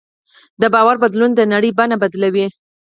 [0.61, 2.45] د باور بدلون د نړۍ بڼه بدلوي.